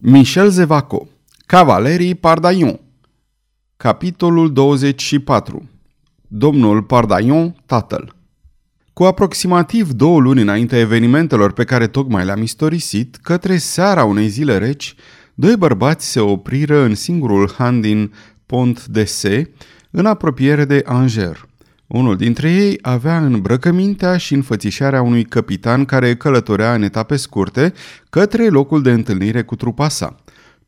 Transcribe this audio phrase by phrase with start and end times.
[0.00, 1.08] Michel Zevaco
[1.46, 2.80] Cavalerii Pardaion
[3.76, 5.68] Capitolul 24
[6.28, 8.14] Domnul Pardaion, tatăl
[8.92, 14.58] Cu aproximativ două luni înaintea evenimentelor pe care tocmai le-am istorisit, către seara unei zile
[14.58, 14.94] reci,
[15.34, 18.12] doi bărbați se opriră în singurul han din
[18.46, 19.50] Pont de Se,
[19.90, 21.38] în apropiere de Angers.
[21.88, 27.72] Unul dintre ei avea îmbrăcămintea și înfățișarea unui capitan care călătorea în etape scurte
[28.10, 30.16] către locul de întâlnire cu trupa sa.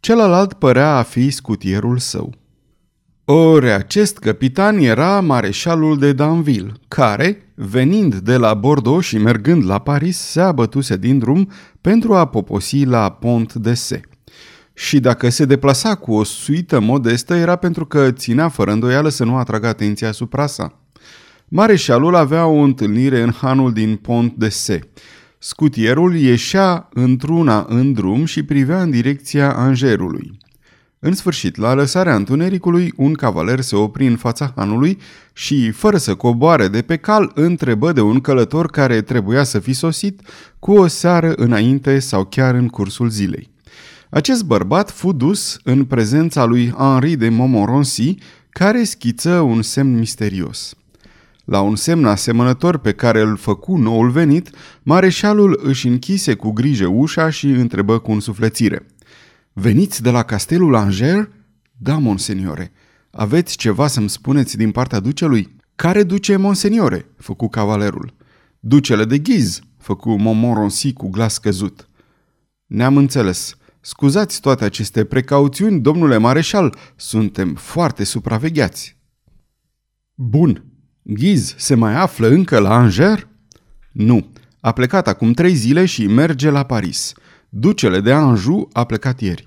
[0.01, 2.35] Celălalt părea a fi scutierul său.
[3.25, 9.79] Ori acest capitan era mareșalul de Danville, care, venind de la Bordeaux și mergând la
[9.79, 11.51] Paris, se abătuse din drum
[11.81, 14.01] pentru a poposi la Pont de Se.
[14.75, 19.25] Și dacă se deplasa cu o suită modestă, era pentru că ținea fără îndoială să
[19.25, 20.80] nu atragă atenția asupra sa.
[21.53, 24.81] Mareșalul avea o întâlnire în hanul din Pont de Se.
[25.39, 30.39] Scutierul ieșea într-una în drum și privea în direcția Angerului.
[30.99, 34.99] În sfârșit, la lăsarea întunericului, un cavaler se opri în fața hanului
[35.33, 39.73] și, fără să coboare de pe cal, întrebă de un călător care trebuia să fi
[39.73, 40.21] sosit
[40.59, 43.51] cu o seară înainte sau chiar în cursul zilei.
[44.11, 48.15] Acest bărbat fu dus în prezența lui Henri de Montmorency,
[48.51, 50.75] care schiță un semn misterios.
[51.51, 54.51] La un semn asemănător pe care îl făcu noul venit,
[54.83, 58.87] mareșalul își închise cu grijă ușa și întrebă cu însuflețire.
[59.53, 61.29] Veniți de la castelul Angers?
[61.77, 62.73] Da, monseniore.
[63.11, 65.57] Aveți ceva să-mi spuneți din partea ducelui?
[65.75, 67.07] Care duce, monseniore?
[67.17, 68.15] făcu cavalerul.
[68.61, 71.89] Ducele de ghiz, făcu Montmorency cu glas căzut.
[72.67, 73.57] Ne-am înțeles.
[73.81, 78.97] Scuzați toate aceste precauțiuni, domnule mareșal, suntem foarte supravegheați.
[80.15, 80.70] Bun,
[81.13, 83.27] Ghiz se mai află încă la Angers?
[83.93, 84.27] Nu.
[84.61, 87.13] A plecat acum trei zile și merge la Paris.
[87.49, 89.47] Ducele de Anjou a plecat ieri.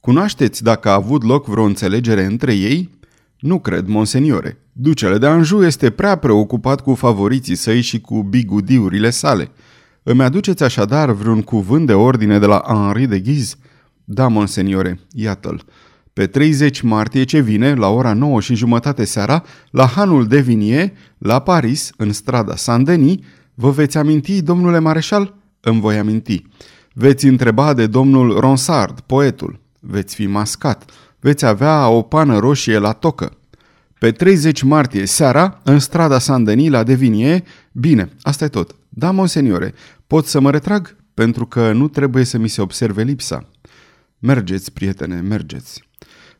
[0.00, 2.90] Cunoașteți dacă a avut loc vreo înțelegere între ei?
[3.38, 4.58] Nu cred, monseniore.
[4.72, 9.50] Ducele de Anjou este prea preocupat cu favoriții săi și cu bigudiurile sale.
[10.02, 13.56] Îmi aduceți așadar vreun cuvânt de ordine de la Henri de Ghiz?
[14.04, 15.64] Da, monseniore, iată-l.
[16.18, 20.92] Pe 30 martie ce vine, la ora 9 și jumătate seara, la Hanul de Vinie,
[21.18, 23.16] la Paris, în strada Saint-Denis,
[23.54, 25.34] vă veți aminti, domnule mareșal?
[25.60, 26.42] Îmi voi aminti.
[26.92, 29.60] Veți întreba de domnul Ronsard, poetul.
[29.80, 30.90] Veți fi mascat.
[31.20, 33.32] Veți avea o pană roșie la tocă.
[33.98, 38.74] Pe 30 martie seara, în strada Saint-Denis, la Devinie, bine, asta e tot.
[38.88, 39.74] Da, monseniore,
[40.06, 40.96] pot să mă retrag?
[41.14, 43.48] Pentru că nu trebuie să mi se observe lipsa.
[44.18, 45.86] Mergeți, prietene, mergeți.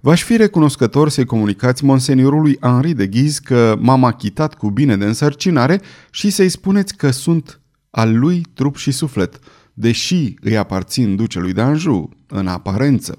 [0.01, 5.05] V-aș fi recunoscător să-i comunicați monseniorului Henri de Ghiz că m-am achitat cu bine de
[5.05, 7.61] însărcinare și să-i spuneți că sunt
[7.91, 9.39] al lui trup și suflet,
[9.75, 13.19] deși îi aparțin ducelui de Anjou, în aparență.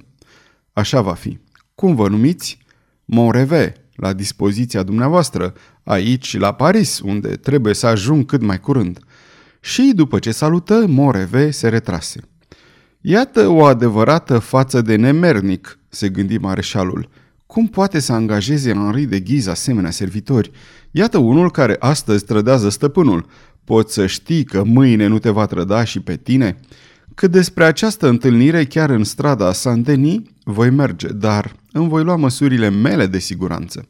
[0.73, 1.37] Așa va fi.
[1.75, 2.57] Cum vă numiți?
[3.05, 5.53] Monreve, la dispoziția dumneavoastră,
[5.83, 8.99] aici la Paris, unde trebuie să ajung cât mai curând.
[9.61, 12.19] Și după ce salută, Moreve se retrase.
[13.01, 17.09] Iată o adevărată față de nemernic, se gândi mareșalul.
[17.45, 20.51] Cum poate să angajeze Henri de Ghiz asemenea servitori?
[20.91, 23.25] Iată unul care astăzi trădează stăpânul.
[23.63, 26.59] Poți să știi că mâine nu te va trăda și pe tine?
[27.15, 32.69] Cât despre această întâlnire chiar în strada Saint-Denis, voi merge, dar îmi voi lua măsurile
[32.69, 33.87] mele de siguranță.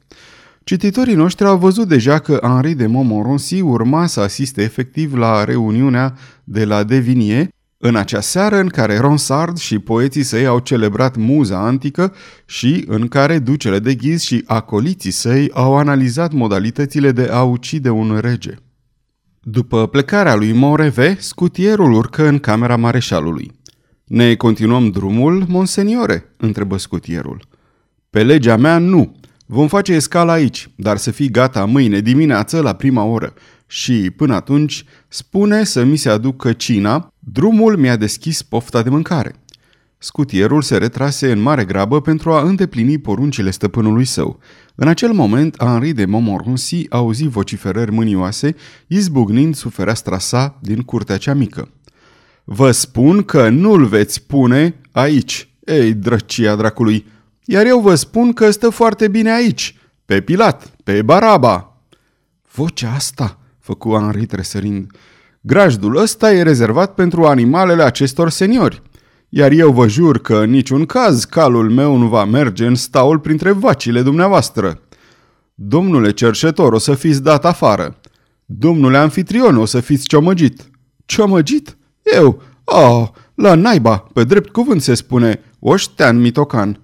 [0.64, 6.18] Cititorii noștri au văzut deja că Henri de Montmorency urma să asiste efectiv la reuniunea
[6.44, 7.50] de la Devinie,
[7.82, 12.14] în acea seară în care Ronsard și poeții săi au celebrat muza antică
[12.46, 17.90] și în care ducele de ghiz și acoliții săi au analizat modalitățile de a ucide
[17.90, 18.54] un rege.
[19.42, 23.52] După plecarea lui Moreve, scutierul urcă în camera mareșalului.
[24.04, 27.48] Ne continuăm drumul, monseniore?" întrebă scutierul.
[28.10, 29.16] Pe legea mea, nu.
[29.46, 33.34] Vom face escala aici, dar să fii gata mâine dimineață la prima oră.
[33.72, 39.35] Și, până atunci, spune să mi se aducă cina, drumul mi-a deschis pofta de mâncare.
[39.97, 44.39] Scutierul se retrase în mare grabă pentru a îndeplini poruncile stăpânului său.
[44.75, 48.56] În acel moment, Henri de Montmorency auzi vociferări mânioase,
[48.88, 51.72] izbucnind sub fereastra sa din curtea cea mică.
[52.44, 57.06] Vă spun că nu-l veți pune aici, ei, drăcia dracului,
[57.45, 59.75] iar eu vă spun că stă foarte bine aici,
[60.06, 61.77] pe Pilat, pe Baraba.
[62.51, 63.38] Vocea asta,
[63.69, 64.92] făcu Henri tresărind.
[65.42, 68.81] Grajdul ăsta e rezervat pentru animalele acestor seniori.
[69.30, 73.19] Iar eu vă jur că în niciun caz calul meu nu va merge în staul
[73.19, 74.81] printre vacile dumneavoastră.
[75.54, 78.00] Domnule cerșetor, o să fiți dat afară.
[78.45, 80.69] Domnule anfitrion, o să fiți ciomăgit.
[81.06, 81.77] Ciomăgit?
[82.15, 82.42] Eu?
[82.63, 86.81] Oh, la naiba, pe drept cuvânt se spune, oștean mitocan.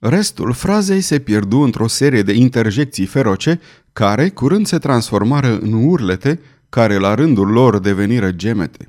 [0.00, 3.60] Restul frazei se pierdu într-o serie de interjecții feroce,
[3.92, 8.88] care curând se transformară în urlete, care la rândul lor deveniră gemete.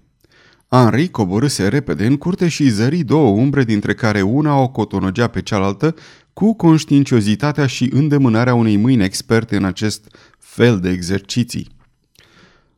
[0.69, 5.41] Henri coborâse repede în curte și zări două umbre dintre care una o cotonogea pe
[5.41, 5.95] cealaltă
[6.33, 11.67] cu conștiinciozitatea și îndemânarea unei mâini experte în acest fel de exerciții.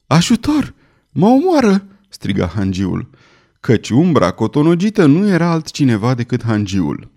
[0.08, 0.74] Ajutor!
[1.12, 3.10] Mă omoară!" striga hangiul,
[3.60, 7.13] căci umbra cotonogită nu era altcineva decât hangiul.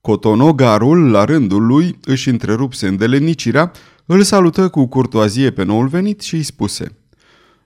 [0.00, 3.72] Cotonogarul, la rândul lui, își întrerupse îndelenicirea,
[4.06, 6.94] îl salută cu curtoazie pe noul venit și îi spuse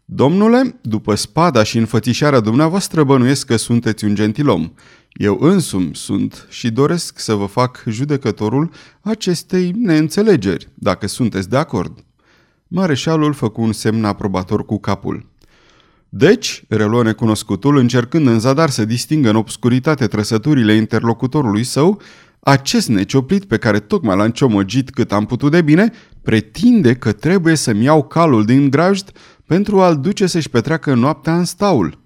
[0.04, 4.72] Domnule, după spada și înfățișarea dumneavoastră bănuiesc că sunteți un gentilom.
[5.12, 8.70] Eu însumi sunt și doresc să vă fac judecătorul
[9.00, 12.04] acestei neînțelegeri, dacă sunteți de acord.
[12.69, 15.26] Mareșalul făcu un semn aprobator cu capul.
[16.16, 22.00] Deci, reluă necunoscutul, încercând în zadar să distingă în obscuritate trăsăturile interlocutorului său,
[22.40, 27.55] acest necioplit pe care tocmai l-am ciomăgit cât am putut de bine, pretinde că trebuie
[27.55, 29.11] să-mi iau calul din grajd
[29.46, 31.99] pentru a-l duce să-și petreacă noaptea în staul.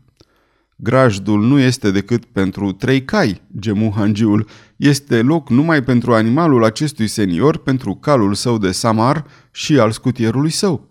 [0.77, 4.49] Grajdul nu este decât pentru trei cai, gemu hangiul.
[4.77, 10.51] Este loc numai pentru animalul acestui senior, pentru calul său de samar și al scutierului
[10.51, 10.88] său.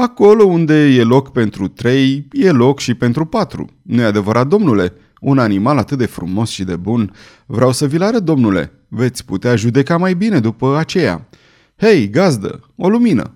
[0.00, 3.66] Acolo unde e loc pentru trei, e loc și pentru patru.
[3.82, 4.92] nu e adevărat, domnule?
[5.20, 7.12] Un animal atât de frumos și de bun.
[7.46, 8.72] Vreau să vi-l arăt, domnule.
[8.88, 11.28] Veți putea judeca mai bine după aceea.
[11.76, 13.34] Hei, gazdă, o lumină!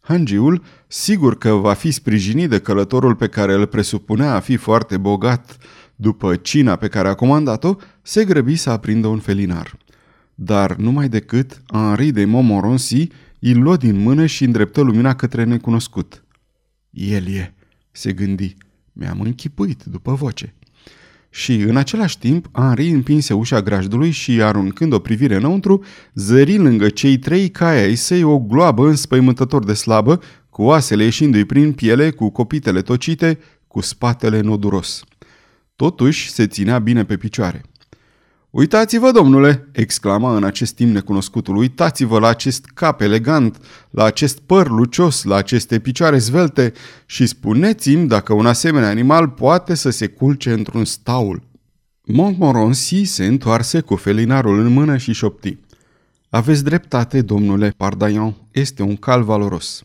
[0.00, 4.96] Hangiul, sigur că va fi sprijinit de călătorul pe care îl presupunea a fi foarte
[4.96, 5.56] bogat
[5.96, 9.76] după cina pe care a comandat-o, se grăbi să aprindă un felinar.
[10.34, 13.08] Dar numai decât Henri de Montmorency
[13.50, 16.24] îl luă din mână și îndreptă lumina către necunoscut.
[16.90, 17.54] El e,
[17.90, 18.56] se gândi.
[18.92, 20.54] Mi-am închipuit după voce.
[21.30, 26.88] Și în același timp, Henri împinse ușa grajdului și, aruncând o privire înăuntru, zări lângă
[26.88, 30.20] cei trei cai ai săi o gloabă înspăimântător de slabă,
[30.50, 35.04] cu oasele ieșindu-i prin piele, cu copitele tocite, cu spatele noduros.
[35.76, 37.62] Totuși se ținea bine pe picioare.
[38.54, 41.56] Uitați-vă, domnule!" exclama în acest timp necunoscutul.
[41.56, 43.58] Uitați-vă la acest cap elegant,
[43.90, 46.72] la acest păr lucios, la aceste picioare zvelte
[47.06, 51.42] și spuneți-mi dacă un asemenea animal poate să se culce într-un staul."
[52.04, 55.58] Montmorency se întoarse cu felinarul în mână și șopti.
[56.28, 59.84] Aveți dreptate, domnule Pardaian, este un cal valoros."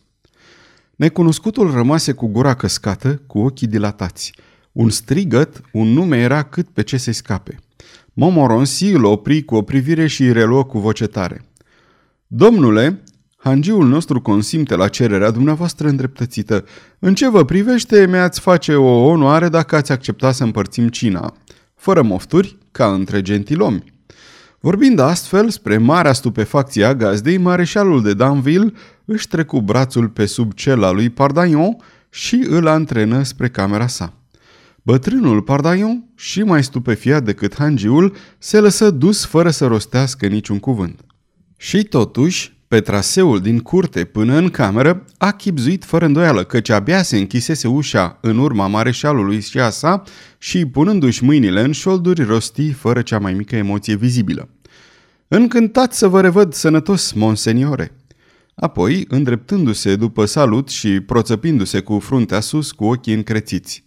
[0.96, 4.34] Necunoscutul rămase cu gura căscată, cu ochii dilatați.
[4.72, 7.58] Un strigăt, un nume era cât pe ce se scape.
[8.20, 11.44] Momoronsi îl opri cu o privire și reluă cu voce tare.
[12.26, 13.02] Domnule,
[13.36, 16.64] hangiul nostru consimte la cererea dumneavoastră îndreptățită.
[16.98, 21.34] În ce vă privește, mi-ați face o onoare dacă ați accepta să împărțim cina.
[21.74, 23.84] Fără mofturi, ca între gentilomi.
[24.58, 28.72] Vorbind astfel, spre marea stupefacție a gazdei, mareșalul de Danville
[29.04, 31.76] își trecu brațul pe sub cel al lui Pardagnon
[32.10, 34.19] și îl antrenă spre camera sa.
[34.82, 41.00] Bătrânul Pardaion, și mai stupefiat decât hangiul, se lăsă dus fără să rostească niciun cuvânt.
[41.56, 47.02] Și totuși, pe traseul din curte până în cameră, a chipzuit fără îndoială, căci abia
[47.02, 50.02] se închisese ușa în urma mareșalului și a sa
[50.38, 54.48] și, punându-și mâinile în șolduri, rosti fără cea mai mică emoție vizibilă.
[55.28, 57.94] Încântat să vă revăd sănătos, monseniore!"
[58.54, 63.84] Apoi, îndreptându-se după salut și proțăpindu-se cu fruntea sus cu ochii încrețiți.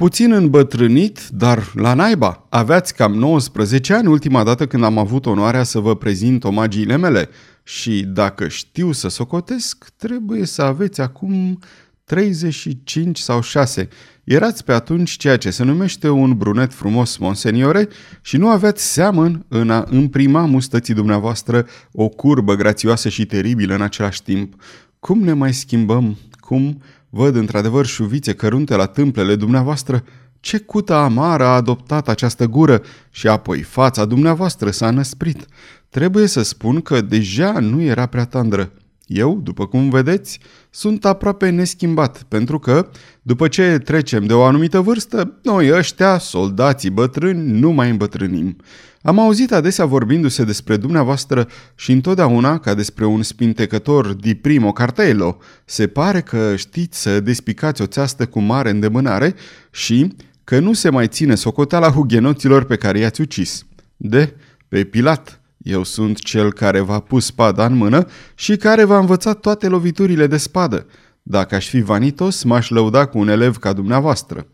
[0.00, 2.46] Puțin îmbătrânit, dar la naiba.
[2.48, 7.28] Aveați cam 19 ani ultima dată când am avut onoarea să vă prezint omagiile mele
[7.62, 11.58] și dacă știu să socotesc, trebuie să aveți acum
[12.04, 13.88] 35 sau 6.
[14.24, 17.88] Erați pe atunci ceea ce se numește un brunet frumos, monseniore,
[18.22, 23.82] și nu aveați seamăn în a împrima mustății dumneavoastră o curbă grațioasă și teribilă în
[23.82, 24.54] același timp.
[24.98, 26.16] Cum ne mai schimbăm?
[26.40, 30.04] Cum Văd într-adevăr șuvițe cărunte la tâmplele dumneavoastră.
[30.40, 35.46] Ce cută amară a adoptat această gură și apoi fața dumneavoastră s-a năsprit.
[35.88, 38.72] Trebuie să spun că deja nu era prea tandră.
[39.12, 40.38] Eu, după cum vedeți,
[40.70, 42.90] sunt aproape neschimbat, pentru că,
[43.22, 48.56] după ce trecem de o anumită vârstă, noi ăștia, soldații bătrâni, nu mai îmbătrânim.
[49.02, 55.38] Am auzit adesea vorbindu-se despre dumneavoastră și întotdeauna ca despre un spintecător di primo cartelo.
[55.64, 59.34] Se pare că știți să despicați o țeastă cu mare îndemânare
[59.70, 63.64] și că nu se mai ține socoteala hugenoților pe care i-ați ucis.
[63.96, 64.34] De,
[64.68, 69.40] pe Pilat, eu sunt cel care v-a pus spada în mână și care v-a învățat
[69.40, 70.86] toate loviturile de spadă.
[71.22, 74.46] Dacă aș fi vanitos, m-aș lăuda cu un elev ca dumneavoastră.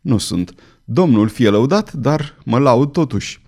[0.00, 0.54] Nu sunt.
[0.84, 3.42] Domnul fie lăudat, dar mă laud totuși.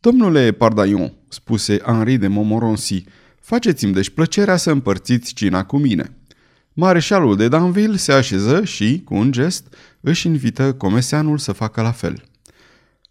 [0.00, 3.04] Domnule Pardaion, spuse Henri de Montmorency,
[3.40, 6.16] faceți-mi deci plăcerea să împărțiți cina cu mine.
[6.72, 11.92] Mareșalul de Danville se așeză și, cu un gest, își invită comeseanul să facă la
[11.92, 12.22] fel.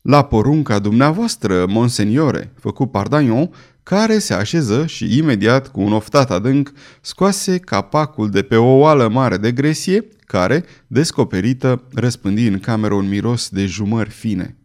[0.03, 3.49] La porunca dumneavoastră, monseniore, făcu Pardaion,
[3.83, 9.07] care se așeză și imediat, cu un oftat adânc, scoase capacul de pe o oală
[9.07, 14.57] mare de gresie, care, descoperită, răspândi în cameră un miros de jumări fine.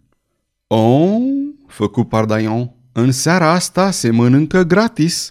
[0.66, 1.16] Oh,
[1.66, 5.30] făcu Pardaion, în seara asta se mănâncă gratis.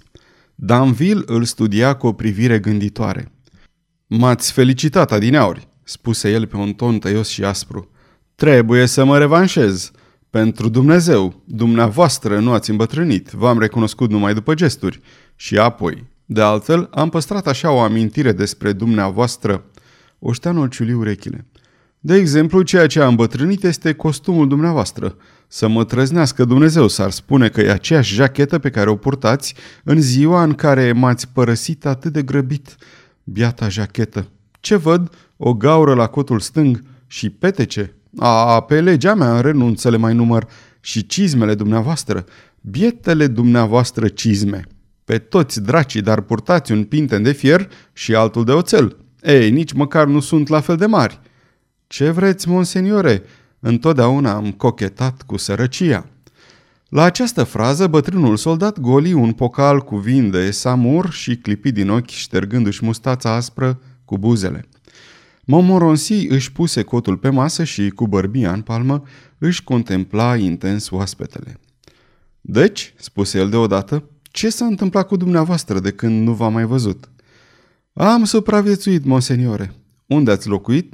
[0.56, 3.32] Danville îl studia cu o privire gânditoare.
[4.08, 7.92] M-ați felicitat adineauri, spuse el pe un ton tăios și aspru.
[8.36, 9.92] Trebuie să mă revanșez.
[10.30, 15.02] Pentru Dumnezeu, dumneavoastră nu ați îmbătrânit, v-am recunoscut numai după gesturi.
[15.36, 19.64] Și apoi, de altfel, am păstrat așa o amintire despre dumneavoastră.
[20.20, 21.46] Oșteanul ciuli urechile.
[22.00, 25.18] De exemplu, ceea ce a îmbătrânit este costumul dumneavoastră.
[25.48, 30.02] Să mă trăznească Dumnezeu s-ar spune că e aceeași jachetă pe care o purtați în
[30.02, 32.76] ziua în care m-ați părăsit atât de grăbit.
[33.24, 34.28] Biata jachetă.
[34.60, 35.16] Ce văd?
[35.38, 37.97] O gaură la cotul stâng și petece.
[38.18, 40.48] A, pe legea mea renunț să le mai număr.
[40.80, 42.26] Și cizmele dumneavoastră.
[42.62, 44.64] Bietele dumneavoastră cizme.
[45.04, 48.98] Pe toți dracii, dar purtați un pinten de fier și altul de oțel.
[49.22, 51.20] Ei, nici măcar nu sunt la fel de mari.
[51.88, 53.24] Ce vreți, monseniore?
[53.60, 56.06] Întotdeauna am cochetat cu sărăcia.
[56.90, 61.90] La această frază, bătrânul soldat goli un pocal cu vin de samur și clipi din
[61.90, 64.66] ochi, ștergându-și mustața aspră cu buzele.
[65.50, 69.04] Momoronsi își puse cotul pe masă și, cu bărbia în palmă,
[69.38, 71.60] își contempla intens oaspetele.
[72.42, 77.10] Deci, spuse el deodată, ce s-a întâmplat cu dumneavoastră de când nu v-am mai văzut?
[77.94, 79.74] Am supraviețuit, monseniore.
[80.06, 80.94] Unde ați locuit?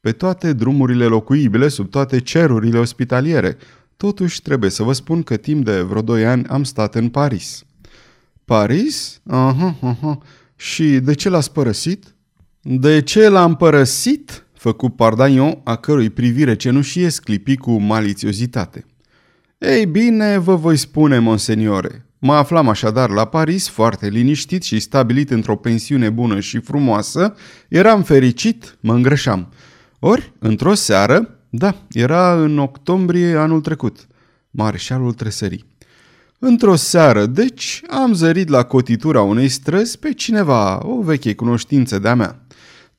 [0.00, 3.56] Pe toate drumurile locuibile, sub toate cerurile ospitaliere.
[3.96, 7.64] Totuși, trebuie să vă spun că timp de vreo doi ani am stat în Paris.
[8.44, 9.20] Paris?
[9.26, 10.18] Aha, aha.
[10.56, 12.11] Și de ce l-ați părăsit?
[12.64, 14.46] De ce l-am părăsit?
[14.52, 18.86] Făcu Pardaion, a cărui privire cenușie sclipi cu malițiozitate.
[19.58, 22.06] Ei bine, vă voi spune, monseniore.
[22.18, 27.34] Mă aflam așadar la Paris, foarte liniștit și stabilit într-o pensiune bună și frumoasă.
[27.68, 29.52] Eram fericit, mă îngrășam.
[29.98, 34.06] Ori, într-o seară, da, era în octombrie anul trecut,
[34.50, 35.64] mareșalul tresării.
[36.38, 42.14] Într-o seară, deci, am zărit la cotitura unei străzi pe cineva, o veche cunoștință de-a
[42.14, 42.41] mea.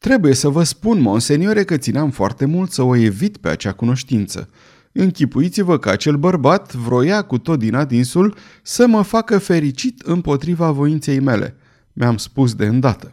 [0.04, 4.50] Trebuie să vă spun, monseniore, că țineam foarte mult să o evit pe acea cunoștință.
[4.92, 11.20] Închipuiți-vă că acel bărbat vroia cu tot din adinsul să mă facă fericit împotriva voinței
[11.20, 11.56] mele.
[11.94, 13.10] Mi-am spus de îndată.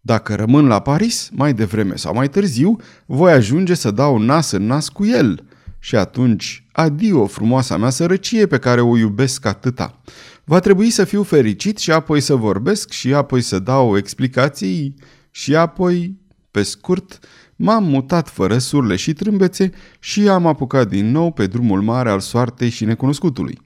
[0.00, 4.66] Dacă rămân la Paris, mai devreme sau mai târziu, voi ajunge să dau nas în
[4.66, 5.44] nas cu el.
[5.78, 10.00] Și atunci, adio frumoasa mea sărăcie pe care o iubesc atâta.
[10.44, 14.94] Va trebui să fiu fericit și apoi să vorbesc și apoi să dau explicații
[15.30, 16.18] și apoi,
[16.50, 17.18] pe scurt,
[17.56, 22.20] m-am mutat fără surle și trâmbețe și am apucat din nou pe drumul mare al
[22.20, 23.58] soartei și necunoscutului.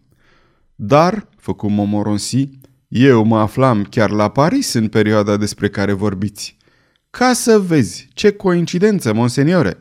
[0.74, 2.50] Dar, făcu Momoronsi,
[2.88, 6.56] eu mă aflam chiar la Paris în perioada despre care vorbiți.
[7.10, 9.78] Ca să vezi, ce coincidență, monseniore!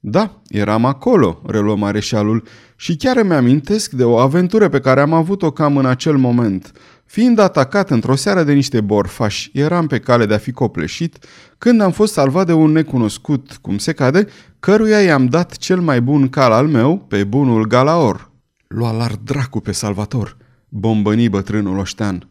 [0.00, 5.12] Da, eram acolo, reluă mareșalul, și chiar îmi amintesc de o aventură pe care am
[5.12, 6.72] avut-o cam în acel moment.
[7.14, 11.18] Fiind atacat într-o seară de niște borfași, eram pe cale de a fi copleșit,
[11.58, 14.26] când am fost salvat de un necunoscut, cum se cade,
[14.60, 18.30] căruia i-am dat cel mai bun cal al meu, pe bunul Galaor.
[18.66, 20.36] Lua lar dracu pe salvator,
[20.68, 22.28] bombăni bătrânul oștean.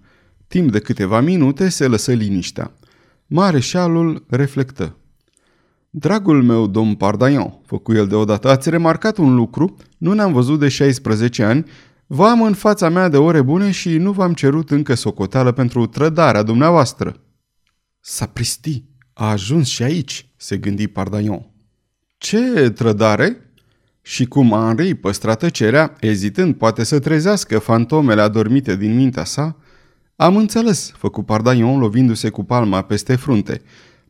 [0.47, 2.71] Timp de câteva minute se lăsă liniștea.
[3.27, 4.95] Mareșalul reflectă.
[5.89, 10.67] Dragul meu, domn Pardaion, făcu el deodată, ați remarcat un lucru, nu ne-am văzut de
[10.67, 11.65] 16 ani,
[12.13, 16.43] v-am în fața mea de ore bune și nu v-am cerut încă socoteală pentru trădarea
[16.43, 17.15] dumneavoastră.
[17.99, 21.51] Sapristi, a ajuns și aici, se gândi Pardaion.
[22.17, 23.51] Ce trădare?
[24.01, 29.57] Și cum Henri păstra tăcerea, ezitând poate să trezească fantomele adormite din mintea sa,
[30.15, 33.61] am înțeles, făcu Pardaion lovindu-se cu palma peste frunte.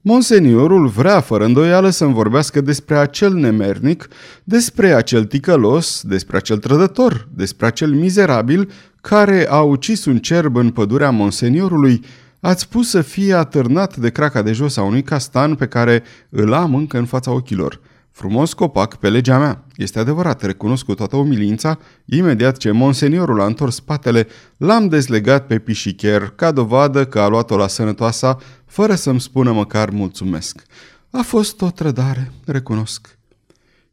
[0.05, 4.07] Monseniorul vrea fără îndoială să-mi vorbească despre acel nemernic,
[4.43, 10.69] despre acel ticălos, despre acel trădător, despre acel mizerabil care a ucis un cerb în
[10.69, 12.03] pădurea monseniorului.
[12.39, 16.53] Ați pus să fie atârnat de craca de jos a unui castan pe care îl
[16.53, 17.79] am încă în fața ochilor.
[18.13, 19.65] Frumos copac pe legea mea.
[19.75, 24.27] Este adevărat, recunosc cu toată umilința, imediat ce monseniorul a întors spatele,
[24.58, 29.89] l-am dezlegat pe pișicher, ca dovadă că a luat-o la sănătoasa, fără să-mi spună măcar
[29.89, 30.63] mulțumesc.
[31.12, 33.17] A fost o trădare, recunosc.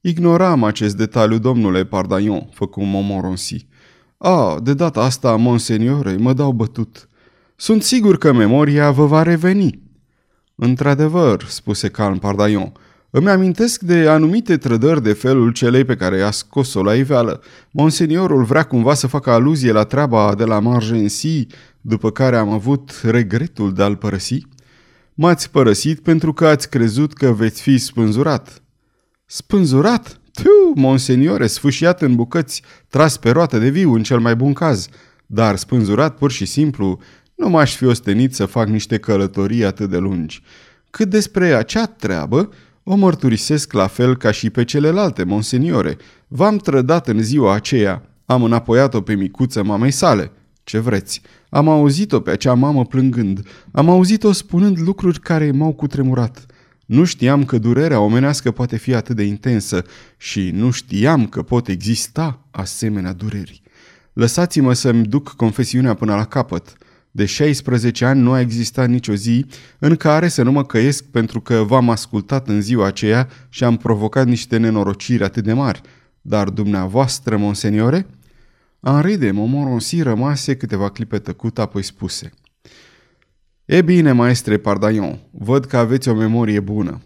[0.01, 3.67] Ignoram acest detaliu, domnule Pardaion, făcu Momoronsi.
[4.19, 7.09] A, de data asta, monseniore, mă dau bătut.
[7.57, 9.83] Sunt sigur că memoria vă va reveni.
[10.55, 12.73] Într-adevăr, spuse calm Pardaion,
[13.11, 17.43] îmi amintesc de anumite trădări de felul celei pe care i-a scos-o la iveală.
[17.71, 21.47] Monseniorul vrea cumva să facă aluzie la treaba de la Margensi,
[21.81, 24.47] după care am avut regretul de a-l părăsi.
[25.15, 28.63] M-ați părăsit pentru că ați crezut că veți fi spânzurat.
[29.27, 30.21] Spânzurat?
[30.33, 34.89] Tu, monseniore, sfâșiat în bucăți, tras pe roată de viu în cel mai bun caz.
[35.27, 37.01] Dar spânzurat pur și simplu,
[37.35, 40.43] nu m-aș fi ostenit să fac niște călătorii atât de lungi.
[40.91, 42.49] Cât despre acea treabă,
[42.83, 45.97] o mărturisesc la fel ca și pe celelalte, monseniore.
[46.29, 48.03] V-am trădat în ziua aceea.
[48.25, 50.33] Am înapoiat-o pe micuță mamei sale.
[50.65, 51.23] Ce vreți?
[51.49, 53.47] Am auzit-o pe acea mamă plângând.
[53.73, 56.47] Am auzit-o spunând lucruri care m-au cutremurat.
[56.87, 59.85] Nu știam că durerea omenească poate fi atât de intensă
[60.17, 63.63] și nu știam că pot exista asemenea dureri.
[64.13, 66.77] Lăsați-mă să-mi duc confesiunea până la capăt.
[67.11, 69.47] De 16 ani nu a existat nicio zi
[69.79, 73.77] în care să nu mă căiesc pentru că v-am ascultat în ziua aceea și am
[73.77, 75.81] provocat niște nenorociri atât de mari.
[76.21, 78.07] Dar dumneavoastră, monseniore?
[78.81, 82.33] Henri de Montmorency rămase câteva clipe tăcut, apoi spuse.
[83.65, 87.01] E bine, maestre Pardaion, văd că aveți o memorie bună.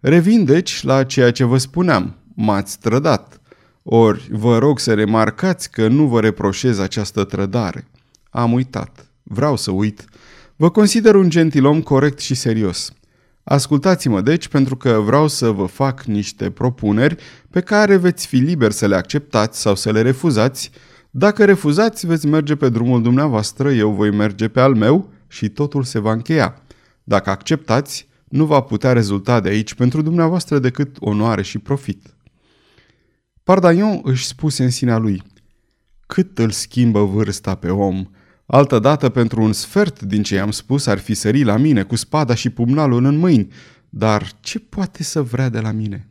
[0.00, 2.16] Revin deci la ceea ce vă spuneam.
[2.34, 3.40] M-ați trădat.
[3.82, 7.86] Ori vă rog să remarcați că nu vă reproșez această trădare.
[8.30, 9.13] Am uitat.
[9.24, 10.04] Vreau să uit.
[10.56, 12.92] Vă consider un gentilom corect și serios.
[13.44, 17.16] Ascultați-mă deci pentru că vreau să vă fac niște propuneri
[17.50, 20.70] pe care veți fi liber să le acceptați sau să le refuzați.
[21.10, 25.82] Dacă refuzați, veți merge pe drumul dumneavoastră, eu voi merge pe al meu și totul
[25.82, 26.62] se va încheia.
[27.04, 32.14] Dacă acceptați, nu va putea rezulta de aici pentru dumneavoastră decât onoare și profit.
[33.42, 35.22] Pardaion își spuse în sinea lui,
[36.06, 38.06] cât îl schimbă vârsta pe om,
[38.46, 42.34] Altădată, pentru un sfert din ce i-am spus, ar fi sărit la mine cu spada
[42.34, 43.52] și pumnalul în mâini.
[43.88, 46.08] Dar ce poate să vrea de la mine?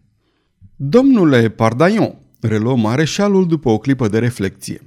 [0.75, 4.81] Domnule Pardaion, reluă mareșalul după o clipă de reflecție.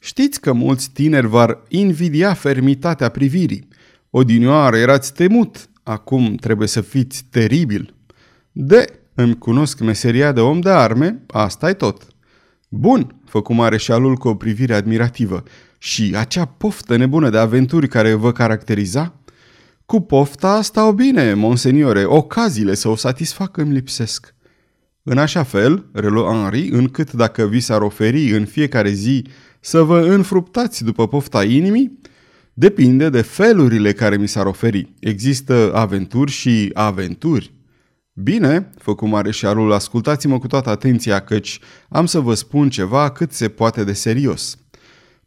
[0.00, 3.68] Știți că mulți tineri v-ar invidia fermitatea privirii.
[4.10, 7.94] Odinioară erați temut, acum trebuie să fiți teribil.
[8.52, 12.06] De, îmi cunosc meseria de om de arme, asta e tot.
[12.68, 15.42] Bun, făcu mareșalul cu o privire admirativă.
[15.78, 19.14] Și acea poftă nebună de aventuri care vă caracteriza?
[19.86, 24.34] Cu pofta stau bine, monseniore, ocaziile să o satisfac îmi lipsesc.
[25.02, 29.26] În așa fel, reluă Henri, încât dacă vi s-ar oferi în fiecare zi
[29.60, 31.98] să vă înfruptați după pofta inimii,
[32.54, 34.94] depinde de felurile care mi s-ar oferi.
[35.00, 37.54] Există aventuri și aventuri.
[38.12, 43.48] Bine, făcu mareșalul, ascultați-mă cu toată atenția, căci am să vă spun ceva cât se
[43.48, 44.58] poate de serios.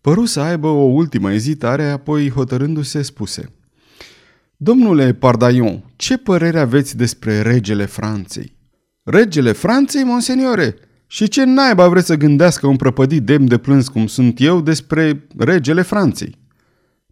[0.01, 3.53] Păru să aibă o ultimă ezitare, apoi hotărându-se spuse.
[4.57, 8.55] Domnule Pardaion, ce părere aveți despre regele Franței?
[9.03, 10.75] Regele Franței, monseniore?
[11.07, 15.27] Și ce naiba vreți să gândească un prăpădit demn de plâns cum sunt eu despre
[15.37, 16.39] regele Franței?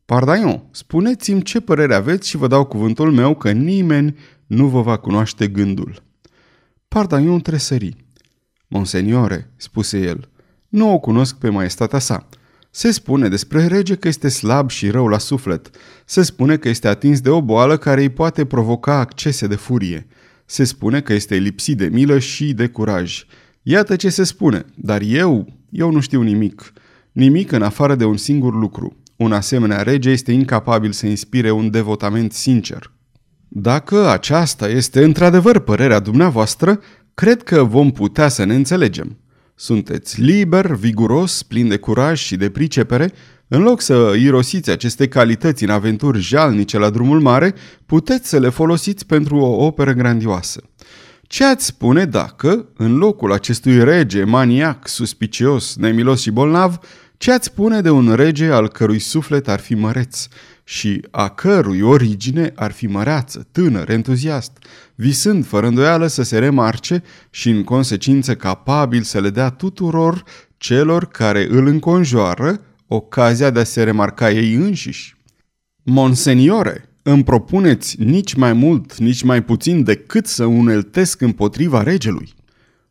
[0.06, 4.98] Pardaion, spuneți-mi ce părere aveți și vă dau cuvântul meu că nimeni nu vă va
[4.98, 6.04] cunoaște gândul.
[6.88, 7.96] Pardaion tresări.
[8.68, 10.30] Monseniore, spuse el,
[10.68, 12.30] nu o cunosc pe maestatea sa.
[12.72, 15.70] Se spune despre rege că este slab și rău la suflet.
[16.06, 20.08] Se spune că este atins de o boală care îi poate provoca accese de furie.
[20.46, 23.26] Se spune că este lipsit de milă și de curaj.
[23.62, 26.74] Iată ce se spune, dar eu, eu nu știu nimic.
[27.12, 28.98] Nimic în afară de un singur lucru.
[29.16, 32.92] Un asemenea rege este incapabil să inspire un devotament sincer.
[33.48, 36.80] Dacă aceasta este într-adevăr părerea dumneavoastră,
[37.14, 39.18] cred că vom putea să ne înțelegem.
[39.62, 43.12] Sunteți liber, viguros, plin de curaj și de pricepere,
[43.48, 47.54] în loc să irosiți aceste calități în aventuri jalnice la drumul mare,
[47.86, 50.62] puteți să le folosiți pentru o operă grandioasă.
[51.22, 56.80] Ce ați spune dacă, în locul acestui rege maniac, suspicios, nemilos și bolnav,
[57.18, 60.28] ce ați spune de un rege al cărui suflet ar fi măreț
[60.70, 64.58] și a cărui origine ar fi măreață, tânăr, entuziast,
[64.96, 70.24] visând fără îndoială să se remarce și în consecință capabil să le dea tuturor
[70.58, 75.16] celor care îl înconjoară ocazia de a se remarca ei înșiși.
[75.84, 82.34] Monseniore, îmi propuneți nici mai mult, nici mai puțin decât să uneltesc împotriva regelui?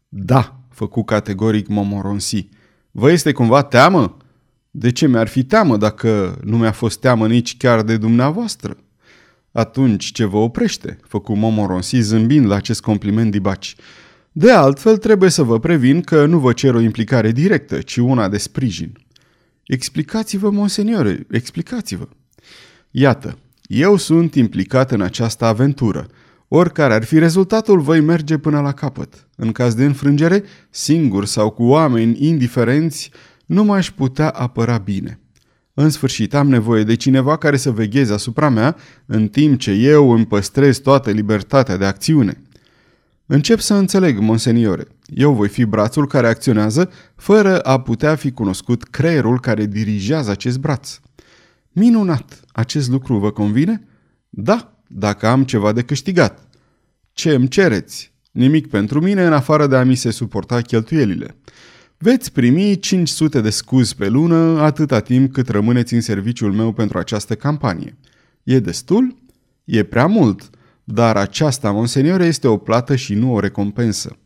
[0.08, 2.48] Da, făcu categoric Momoronsi.
[2.90, 4.16] Vă este cumva teamă?
[4.70, 8.76] De ce mi-ar fi teamă dacă nu mi-a fost teamă nici chiar de dumneavoastră?
[9.52, 10.98] Atunci ce vă oprește?
[11.02, 13.76] Făcu Momoronsi zâmbind la acest compliment dibaci.
[14.32, 18.28] De altfel, trebuie să vă previn că nu vă cer o implicare directă, ci una
[18.28, 18.92] de sprijin.
[19.66, 22.08] Explicați-vă, monseniore, explicați-vă.
[22.90, 26.06] Iată, eu sunt implicat în această aventură.
[26.48, 29.28] Oricare ar fi rezultatul, voi merge până la capăt.
[29.36, 33.10] În caz de înfrângere, singur sau cu oameni indiferenți,
[33.48, 35.20] nu m-aș putea apăra bine.
[35.74, 40.10] În sfârșit, am nevoie de cineva care să vegheze asupra mea, în timp ce eu
[40.10, 42.42] îmi păstrez toată libertatea de acțiune.
[43.26, 44.86] Încep să înțeleg, monseniore.
[45.06, 50.58] Eu voi fi brațul care acționează, fără a putea fi cunoscut creierul care dirigează acest
[50.58, 51.00] braț.
[51.72, 52.40] Minunat!
[52.52, 53.86] Acest lucru vă convine?
[54.28, 56.48] Da, dacă am ceva de câștigat.
[57.12, 58.12] Ce îmi cereți?
[58.30, 61.36] Nimic pentru mine în afară de a mi se suporta cheltuielile.
[62.00, 66.98] Veți primi 500 de scuzi pe lună atâta timp cât rămâneți în serviciul meu pentru
[66.98, 67.96] această campanie.
[68.42, 69.16] E destul?
[69.64, 70.50] E prea mult,
[70.84, 74.16] dar aceasta, monseniore, este o plată și nu o recompensă.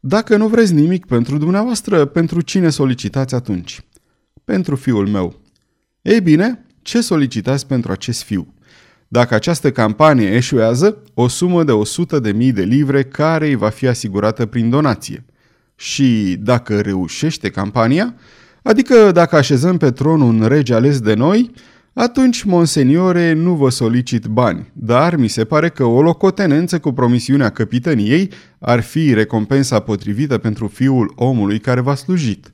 [0.00, 3.80] Dacă nu vreți nimic pentru dumneavoastră, pentru cine solicitați atunci?
[4.44, 5.40] Pentru fiul meu.
[6.02, 8.54] Ei bine, ce solicitați pentru acest fiu?
[9.08, 11.72] Dacă această campanie eșuează, o sumă de
[12.32, 15.24] 100.000 de livre care îi va fi asigurată prin donație.
[15.82, 18.14] Și dacă reușește campania,
[18.62, 21.50] adică dacă așezăm pe tron un rege ales de noi,
[21.92, 27.48] atunci, monseniore, nu vă solicit bani, dar mi se pare că o locotenență cu promisiunea
[27.48, 32.52] capităniei ar fi recompensa potrivită pentru fiul omului care v-a slujit.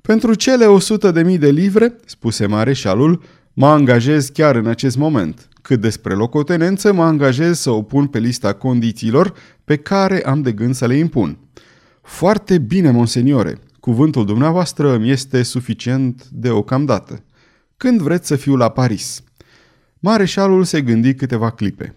[0.00, 5.48] Pentru cele 100 de mii de livre, spuse mareșalul, mă angajez chiar în acest moment.
[5.62, 9.32] Cât despre locotenență, mă angajez să o pun pe lista condițiilor
[9.64, 11.38] pe care am de gând să le impun.
[12.08, 13.58] Foarte bine, monseniore.
[13.80, 17.24] Cuvântul dumneavoastră mi este suficient deocamdată.
[17.76, 19.22] Când vreți să fiu la Paris?
[19.98, 21.94] Mareșalul se gândi câteva clipe.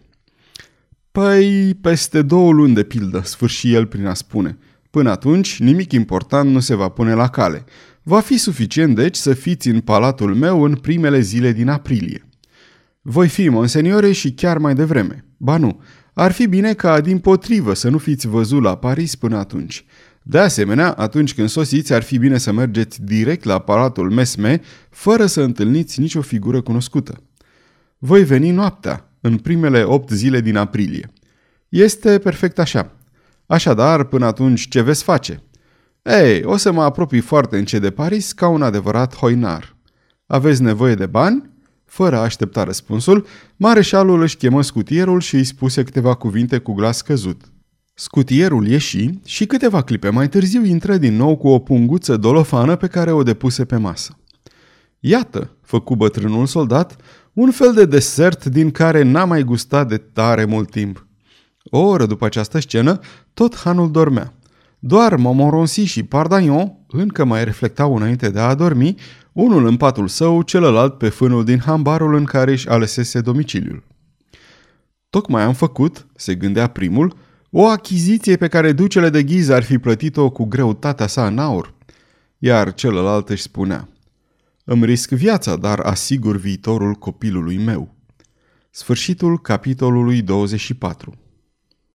[1.12, 4.58] Păi, peste două luni de pildă, sfârși el prin a spune.
[4.90, 7.64] Până atunci, nimic important nu se va pune la cale.
[8.04, 12.28] Va fi suficient, deci, să fiți în palatul meu în primele zile din aprilie.
[13.02, 15.26] Voi fi, monseniore, și chiar mai devreme.
[15.38, 15.82] Ba nu,
[16.14, 19.86] ar fi bine ca, din potrivă, să nu fiți văzut la Paris până atunci.
[20.24, 25.26] De asemenea, atunci când sosiți, ar fi bine să mergeți direct la aparatul Mesme, fără
[25.26, 27.24] să întâlniți nicio figură cunoscută.
[27.98, 31.14] Voi veni noaptea, în primele opt zile din aprilie.
[31.70, 32.96] Este perfect așa.
[33.46, 35.44] Așadar, până atunci, ce veți face?
[36.04, 39.76] Ei, o să mă apropii foarte încet de Paris ca un adevărat hoinar.
[40.26, 41.50] Aveți nevoie de bani?
[41.92, 43.26] Fără a aștepta răspunsul,
[43.56, 47.42] mareșalul își chemă scutierul și îi spuse câteva cuvinte cu glas căzut.
[47.94, 52.88] Scutierul ieși și câteva clipe mai târziu intră din nou cu o punguță dolofană pe
[52.88, 54.18] care o depuse pe masă.
[55.00, 56.96] Iată, făcu bătrânul soldat,
[57.34, 61.08] un fel de desert din care n-a mai gustat de tare mult timp.
[61.64, 63.00] O oră după această scenă,
[63.34, 64.34] tot hanul dormea.
[64.80, 68.96] Doar Momoronsi și Pardagnon încă mai reflectau înainte de a dormi,
[69.34, 73.84] unul în patul său, celălalt pe fânul din hambarul în care își alesese domiciliul.
[75.10, 77.16] Tocmai am făcut, se gândea primul,
[77.50, 81.74] o achiziție pe care ducele de ghiză ar fi plătit-o cu greutatea sa în aur.
[82.38, 83.90] Iar celălalt își spunea,
[84.64, 87.96] îmi risc viața, dar asigur viitorul copilului meu.
[88.70, 91.14] Sfârșitul capitolului 24